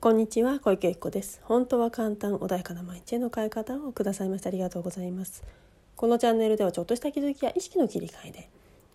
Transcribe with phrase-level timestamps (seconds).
[0.00, 1.40] こんにちは小池子です。
[1.42, 5.42] 本当は簡単穏やかな毎日への変え方をくださいましてありがとうございます。
[5.96, 8.48] このチャンネルではちょっとした気づきや意識の切り替えで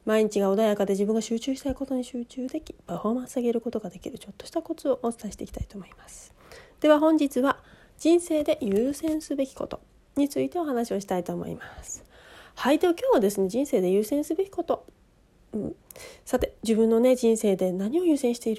[0.05, 6.33] 毎日が穏やかで自分が集中したいことに集中できパフォーマンス上げることができるちょっとしたコツをお伝えしていきたいと思います。
[6.79, 7.57] では本日は
[7.97, 9.81] 人生で優先すべきこと
[10.15, 12.05] についてお話をしたいと思います。
[12.55, 14.85] はいでは今日はですね人生で優先すべきこと
[15.53, 15.75] うん、
[16.25, 18.57] さて自分のね人生で何を優先してい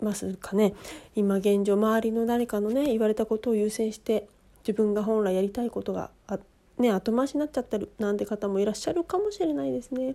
[0.00, 0.74] ますかね
[1.14, 4.28] 今現状周りの誰かのね言われたことを優先して
[4.66, 6.38] 自分が本来やりたいことがあ、
[6.78, 10.14] ね、後回しになっちゃってるなんて方もいらっしゃるかもしれないですね。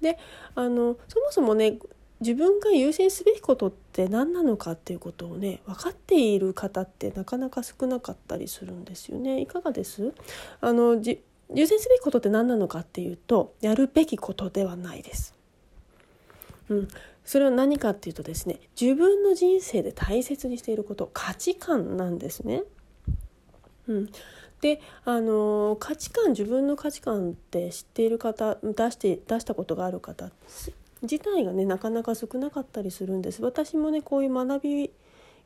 [0.00, 0.18] で
[0.54, 1.78] あのそもそもね
[2.20, 9.40] 自分が優先すべきことって何なのかっていうことをね分かっている方ってなかなか少なかったりするんですよね。
[9.40, 10.12] いかがです？
[10.60, 11.22] あのじ
[11.54, 15.34] 優先すべきことって何なのかっていうとやるべきことではないです。
[16.70, 16.88] うん、
[17.24, 22.62] それは何かっていうとですね自分の人生で大切にしていること価値観なんですね。
[23.88, 24.10] うん、
[24.60, 30.30] であの価値観自分の価値観って知っている方出して出したことがある方
[31.02, 33.42] 自体がねなかなか少なかったりするんです。
[33.42, 34.90] 私もねこういう学び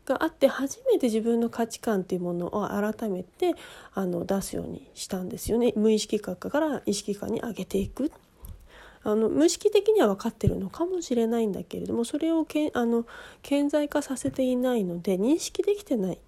[0.05, 3.55] があって初めて自分の価値観っていうものを改めて
[3.95, 8.13] あの出すようにしたんですよね無意識化から意識化に上げていく
[9.05, 13.07] あの無意識的には分かってるのかもしれないんだけれどもそれをけあの
[13.43, 16.19] 顕在化させていないので認識できてない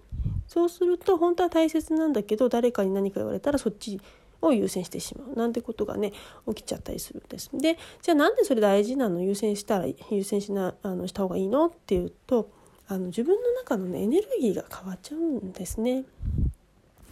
[0.46, 4.00] そうすると本当は大切なんだけど誰かに何か言われたらそっち
[4.42, 6.12] を優先してしまうなんてことがね
[6.46, 7.50] 起きちゃったりするんです。
[7.54, 9.22] でじゃあなんでそれ大事なの？
[9.22, 11.66] 優先したら優先しなあのした方がいいの？
[11.66, 12.50] っていうと
[12.86, 16.04] あの自分の中の、ね、エネルギーが変わっちゃうんですね。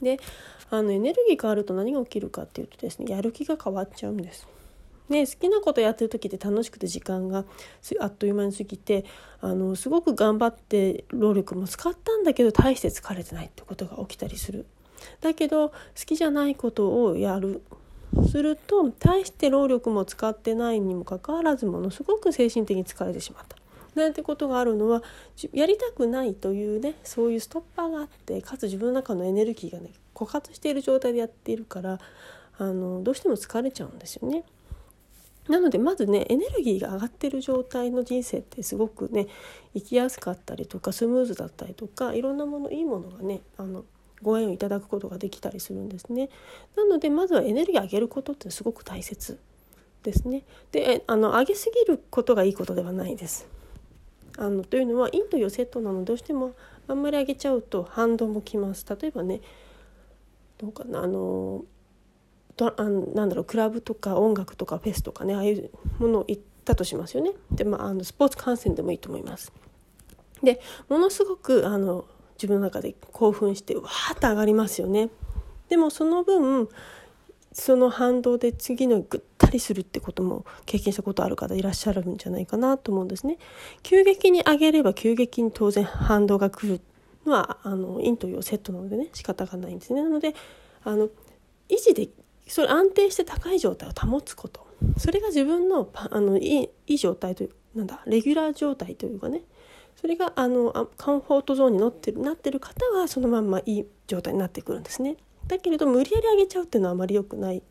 [0.02, 0.20] で
[0.70, 4.46] あのエネルギー変わると何が起きるかっていうとですねやる気が変わっちゃうんです。
[5.08, 7.44] ね、好きなことやってる時って楽しくて時間が
[8.00, 9.04] あっという間に過ぎて
[9.40, 14.64] あのすごく頑張って労力も使ったんだけど大して疲れてないってことが起きたりする。
[15.20, 15.74] だけど好
[16.06, 17.62] きじゃないことをやる
[18.30, 23.56] すると大して労力も使ってないにもかかわらずものすごく精神的に疲れてしまった。
[23.94, 25.02] なんてことがあるのは
[25.52, 32.00] やりたくないというねそういうストッパーがあってかつ自分の中のエネルギーがね枯渇している状態でやっているから
[32.58, 34.44] あのどうしても疲れちゃうんですよね。
[35.48, 39.26] なのでまずねエネルギーが上がってる状態の人生ってすごくね
[39.74, 43.84] 生きやすかったりとかスムーズだったりとかいろんなものいいものがねあの
[44.22, 46.30] ご縁をいただくことができたりするんですね。
[46.76, 49.38] なのでまずはエネルギー上げることってすごく大切
[50.02, 50.44] ですね。
[50.72, 53.46] であの上げすぎることがいいことではないです。
[54.38, 56.54] あのというのは陰と陽セットなのでどうしても
[56.88, 58.86] あんまり上げちゃうと反動もきます。
[58.88, 59.42] 例えばね
[60.58, 61.64] どうかなあの
[62.56, 67.32] とあなんだろうクラブとか音楽とかフェスとかねああいうものを行ったとしますよね。
[67.50, 69.52] でまああのスポーツ観戦でもいいと思います。
[70.42, 72.04] でものすごくあの
[72.36, 75.08] 自分の中で興奮してわーっと上がりますよね。
[75.68, 76.68] でもその分
[77.52, 83.38] その反動で次のぐったりするってことも経験したことある方いらっしゃるんじゃないかなと思うんですね。
[83.82, 86.80] 急激に上げれば急激に当然反動が来る
[87.24, 90.02] のはあの陰と陽セットなのでね仕方がないんですね。
[90.02, 90.34] なので
[90.82, 91.08] あの
[91.68, 92.08] 維持で
[92.46, 94.66] それ安定して高い状態を保つこと
[94.98, 99.42] それが自分のあのいいいい状態というなんだレギュラー状態というかね
[99.96, 105.16] それがあのカンフォートゾーンに乗ってるなってる方はそのまんまいい状態になってくるんですね。
[105.46, 107.62] だけれど無理やり上げちゃうっていうのはあまり良くない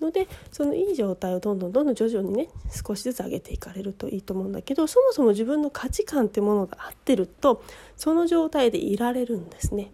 [0.00, 7.62] のでそのいい状態をどんどんどんどん徐々にね少しずつ上げていかれるといいと思うんだけどそもそも自分の価値観ってものが合ってると
[7.96, 9.92] その状態でいられるんですね。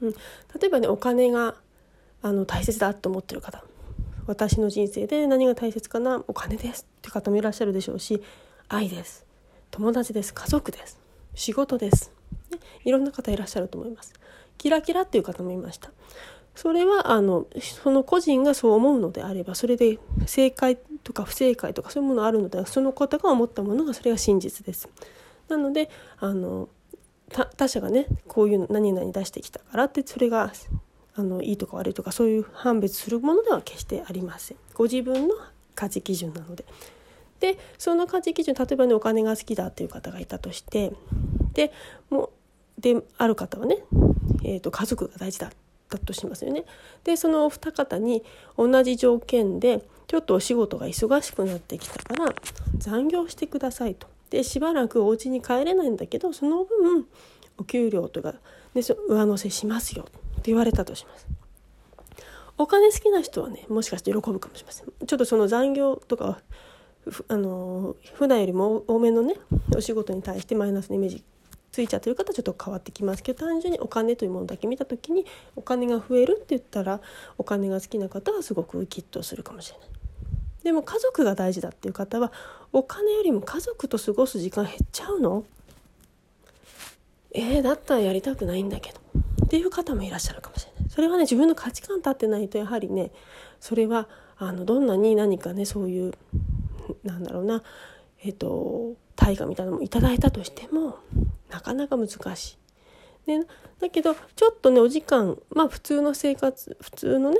[0.00, 0.18] うん、例
[0.66, 1.56] えばねお金が
[2.26, 3.62] あの大切だと思ってる方。
[4.26, 6.24] 私の人生で何が大切かな？
[6.26, 8.20] お金ですって方もいらっしゃるでしょうし
[8.68, 9.24] 愛です。
[9.70, 10.34] 友達です。
[10.34, 10.98] 家族です。
[11.36, 12.10] 仕事です、
[12.50, 14.12] ね、いろんな方いらっしゃると思います。
[14.58, 15.92] キラキラっていう方もいました。
[16.56, 24.88] それはあのその個人がそう思うのであればそれで正解とか不正解とかそういうものあるのでその方が思ったものがそれが真実です。
[25.48, 26.68] なのであの
[27.56, 30.52] 他者がねこういうの何々出してきたからってそれが
[31.16, 35.34] あのいいとか悪いとかそういう判別するものでは決してありませんご自分の
[35.74, 36.64] 価値基準なので。
[37.40, 40.92] でその価値基準例えばねお金が好きだっていう方がいたとして
[41.52, 41.70] で
[42.08, 42.30] も
[42.78, 43.78] である方はね、
[44.42, 45.50] えーと、家族が大事だっ
[45.90, 46.64] たとしますよね。
[47.04, 48.22] でそのお二方に
[48.56, 52.34] 同じ条件でちょっとお仕事が忙しくなってきたから
[52.78, 54.06] 残業してくださいと。
[54.30, 57.06] でしばらくお家に帰れないんだけどその分
[57.58, 58.32] お給料とか、
[58.74, 61.26] ね、上乗せしますよって言われたとします。
[62.58, 64.86] お金好きな人はねもしかして喜ぶかもしれません。
[65.06, 66.40] ちょっとその残業とか
[67.28, 69.34] あの普段よりも多めのね
[69.76, 71.24] お仕事に対してマイナスのイメージ
[71.70, 77.00] ついちゃってる方はちょっと変わってきますけど単純にお金というものだけ見た時にお金が増えるって言ったら
[77.36, 79.88] お金が好きな方はすごくウキッとするかもしれない。
[80.64, 82.32] でも家族が大事だっていう方は
[82.72, 85.44] お金よりも家族と過ごす時間減っちゃうの？
[87.32, 89.00] えー、だったらやりたくないんだけど
[89.46, 93.12] っていう方もいらっしゃるかもしれないそれはね自分の価値観立ってないとやはりね
[93.60, 94.08] それは
[94.38, 96.12] あのどんなに何かねそういう
[97.04, 97.62] なんだろうな
[98.22, 100.98] えっ、と対価みたいなのもいただいたとしても
[101.48, 102.58] なかなか難し
[103.26, 103.30] い。
[103.30, 103.44] ね、
[103.80, 107.38] だけどちょっとねお時間まあ普通の生活普通のね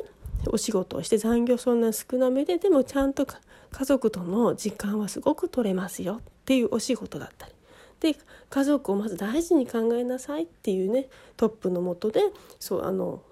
[0.49, 7.53] お仕事をして残業そんな少なめででもちゃんと家族との時間はすごく取れますよっていうお仕事だったり
[8.01, 8.17] で
[8.51, 12.21] 家族をまず大事に考えなさいっていうねトップのもとで
[12.61, 13.23] そうあの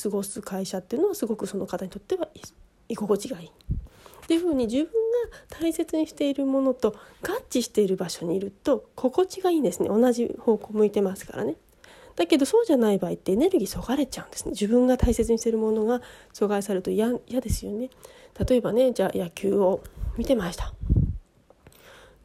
[0.00, 2.28] 過ごす会社っていうのはすごくその方にとっては
[2.88, 3.48] 居心地がいい。
[3.48, 3.50] っ
[4.28, 4.90] ていうふうに自分が
[5.48, 11.56] 大切にしているものと合致している場所にいると心地がいいんですね同じ方向向いてますからね。
[12.14, 16.02] だけどそうじゃない場合ってエネルギーそがれちゃうんですね自分が大切にしているものが
[16.34, 17.90] 阻害されると嫌ですよね
[18.46, 19.82] 例えばねじゃあ野球を
[20.16, 20.74] 見てました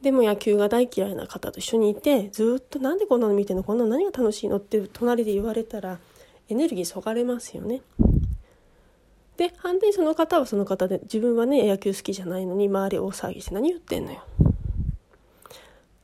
[0.03, 5.97] でも野球が大嫌いな方と一緒にいてずっとなんでこんなの見てんのこんなの何が楽しいのって隣で言われたら
[6.49, 7.81] エネルギーそがれますよね。
[9.37, 14.25] で反対にその方はその方で自分はね野球好きじゃないのに周り大騒ぎして何言ってんのよ。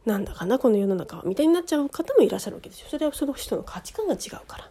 [0.06, 2.88] なんだかなこの世の中はみたいになっちゃう方もいらっしゃるわけですよ。
[2.90, 4.70] それはその人の価値観が違うから。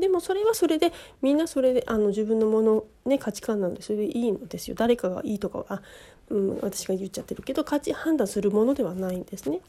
[0.00, 0.92] でもそれはそれで
[1.22, 5.82] みんなそれであの自分のもの、ね、価値観なんでそれでいいのですよ誰かがいいとかはあ、
[6.30, 9.60] うん、私が言っちゃってるけど価値判断するものではないんですね。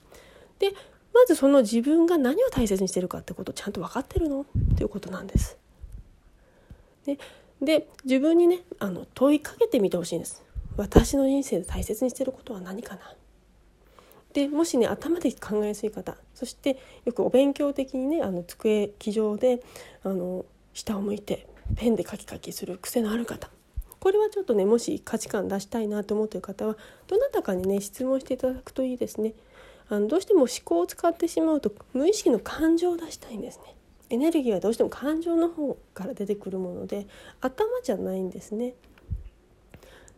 [0.59, 0.73] で
[1.13, 4.41] まずその自分が何を大切にしてるかってことをちゃんと分かってるの？
[4.41, 4.45] っ
[4.77, 5.57] ていうことなんです。
[7.05, 7.19] で
[7.61, 10.41] で自分にねあの問いかけてみてほしいんです。
[10.77, 13.01] 私の人生で大切にしてることは何かな？
[14.33, 19.61] でもしね頭で考えやすい方そしてよくお勉強的にねあの机机上で
[20.03, 23.49] あの下を向いてペンでカキカキする癖のある方
[23.99, 26.75] これはちょっとねもし価値観出したいなと思ってる方は
[27.07, 29.33] どなたかにね質問していただくといいですね。
[29.89, 33.75] あのどうしても思考を使ってしまうと無意識の感情を出したいんですね。
[34.09, 37.07] エネルギーはどうしても感情の方から出てくるもので
[37.41, 38.73] 頭じゃないんですね。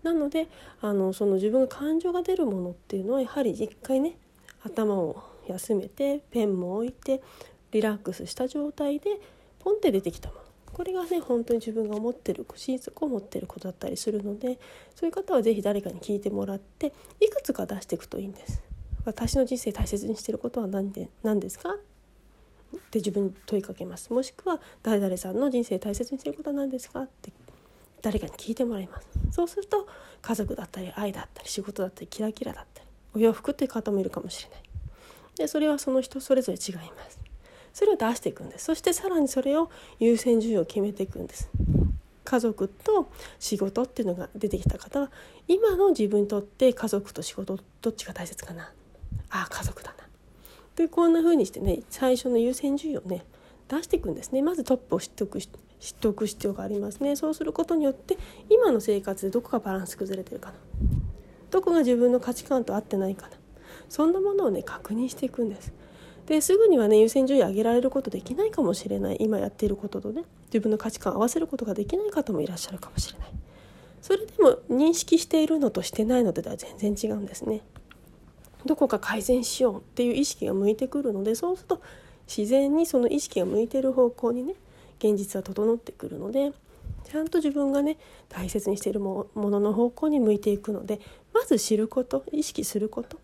[0.04, 0.48] なので
[0.82, 4.18] あのその自分が感情が出るものっていうのはやはり一回ね
[4.64, 7.22] 頭を休めてペンも置いて
[7.72, 9.20] リラックスした状態で
[9.60, 10.42] ポンって出てきたもの。
[10.74, 14.60] これがね本当に自分が思ってる心底思ってることだったりするので
[14.96, 18.64] そういう方は是非誰かに聞いてもらっていくつか出していくといいんです。
[19.06, 21.70] 私の人生大切にしてることは何で何ですか？
[21.70, 24.12] って自分に問いかけます。
[24.12, 27.02] もしくは誰々さんの人生大切にしてることは何ですか？
[27.02, 27.32] って
[28.04, 29.08] 誰かに聞いてもらいます。
[29.32, 29.88] そうすると
[30.22, 34.62] 家族だったり愛だったり仕事だったりキラキラだったりお洋服っていう方もいるかもしれない。
[35.38, 37.20] でそれはその人それぞれ違います。
[37.74, 38.66] それを出していくんです。
[38.66, 41.50] そしてさらにそれを優先順位を決めていくんです。
[42.24, 43.10] 家族と
[43.40, 45.12] 仕事っていうのが出てきた方は
[45.48, 48.72] 今の自分にとって家族と仕事どっちが大切かな。
[49.30, 50.04] ああ家族だな。
[50.76, 53.26] でこんな風にしてね最初の優先順位をね
[53.68, 54.42] 出していくんですね。
[54.42, 55.40] まずトップを知っておく
[55.84, 58.18] 知っておく必要がありますねそうすることによって
[58.50, 60.56] 今の生活でどこがバランス崩れてるかな
[61.52, 63.34] どこが自分の価値観と合ってないかな
[63.90, 65.74] そんなものをね確認していくんです
[66.26, 73.28] ですぐにはね優先順位上げられることできないかもしれない今やっていることとね自分の価値観を合わせることができない方もいらっしゃるかもしれない
[74.02, 77.62] それでも認識しているのとしてないのでは全然違うんですね
[78.66, 81.82] どこか改善しようっていう意識が向いてくるのでそうすると
[82.28, 84.56] 自然にその意識が向いてる方向にね
[85.00, 86.54] 現実は整ってくるので
[87.04, 87.98] ちゃんと自分がね
[88.30, 91.00] 大切にしているものの方向に向いていくので
[91.34, 93.20] まず知ること意識すること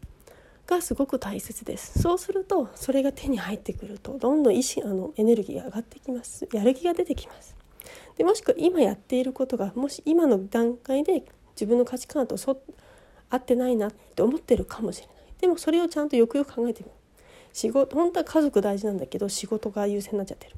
[0.68, 2.00] がすごく大切です。
[2.00, 6.48] そうするとそれが手に入ってくるとどんどん意識あのエネルギーが上がってきます。
[6.54, 7.56] やる気が出てきます。
[8.18, 11.24] でもしくは今やっていることがもし今の段階で
[11.56, 12.62] 自分の価値観とそ
[13.30, 15.16] 合ってないなって思ってるかもしれない。
[15.40, 16.96] でもそれをちゃんとよくよく考えてみる。
[17.54, 20.56] 仕事本当は家族大事なんだけど仕事が優先になっちゃってる。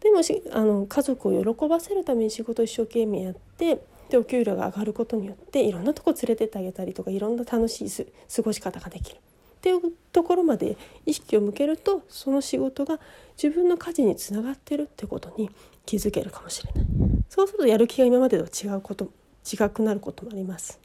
[0.00, 7.90] でもしあの家族を喜ばせるために仕事を一生懸命やってでお給料が上がることによっていろんなとこ連れてってあげたりとかいろんな楽しい
[8.34, 9.16] 過ごし方ができる。
[9.16, 9.20] っ
[9.64, 9.80] ていう
[10.12, 13.00] ところまで意識を向けるとその仕事が
[13.42, 15.48] 自分の家事につながってるってことに
[15.86, 16.84] 気づけるかもしれない。
[17.30, 19.10] そうするとやる気が今までと違うこと
[19.50, 20.78] 違くなることもあります。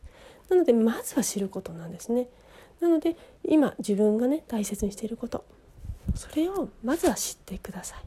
[0.49, 2.29] なのでまずは知ることなんですね。
[2.81, 5.43] なので今自分がね大切にしていること
[6.15, 7.99] それをまずは知ってください。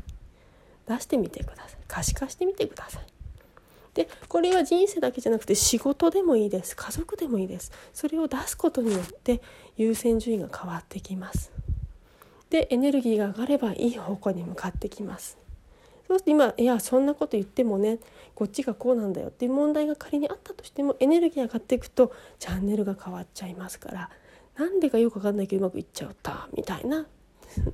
[0.88, 1.78] 出してみてください。
[1.86, 3.06] 可視化してみてください。
[3.94, 6.74] でこれは人生だけじゃなくて仕事でもいいです。
[6.74, 7.70] 家族でもいいです。
[7.92, 9.40] それを出すことによって
[9.76, 11.52] 優先順位が変わってきます。
[12.50, 15.38] でエネルギーが上がればいい方向に向かってきます。
[16.08, 17.98] そうすると今いやそんなこと言ってもね
[18.34, 24.10] こっちがこうなんだよっていう問題が仮にあったとしてもエネルギー上がっていくとチャンネルが変わっちゃいますから
[24.56, 27.06] なんでかよく分かんないけどうまくいっちゃったみたいな、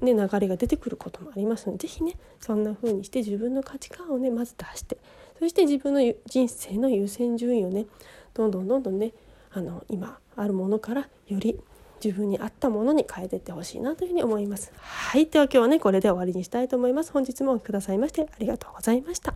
[0.00, 4.98] ね、流れが出てくることもありますので是非ねそんな風にして自分の価値観をねまず出して
[5.38, 7.86] そして自分の人生の優先順位をね
[8.34, 9.12] どんどんどんどんね
[9.52, 11.58] あの今あるものからより
[12.02, 14.72] 自分に合ったものに変えていってほしいなというふうに思います。
[14.76, 17.12] はいでは今日はねこれで終わりにしたいと思います。
[17.12, 19.34] 本日もくださいましてありがとうございました。